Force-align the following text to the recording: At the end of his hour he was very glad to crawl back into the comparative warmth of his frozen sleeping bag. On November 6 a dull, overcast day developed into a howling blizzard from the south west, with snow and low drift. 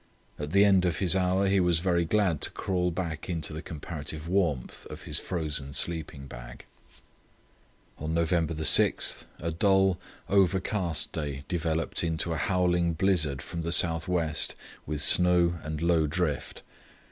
At 0.39 0.49
the 0.49 0.65
end 0.65 0.83
of 0.83 0.97
his 0.97 1.15
hour 1.15 1.45
he 1.47 1.59
was 1.59 1.77
very 1.77 2.05
glad 2.05 2.41
to 2.41 2.49
crawl 2.49 2.89
back 2.89 3.29
into 3.29 3.53
the 3.53 3.61
comparative 3.61 4.27
warmth 4.27 4.87
of 4.87 5.03
his 5.03 5.19
frozen 5.19 5.73
sleeping 5.73 6.25
bag. 6.25 6.65
On 7.99 8.11
November 8.11 8.55
6 8.55 9.25
a 9.39 9.51
dull, 9.51 9.99
overcast 10.27 11.11
day 11.11 11.43
developed 11.47 12.03
into 12.03 12.33
a 12.33 12.37
howling 12.37 12.93
blizzard 12.93 13.43
from 13.43 13.61
the 13.61 13.71
south 13.71 14.07
west, 14.07 14.55
with 14.87 15.01
snow 15.01 15.59
and 15.61 15.83
low 15.83 16.07
drift. 16.07 16.63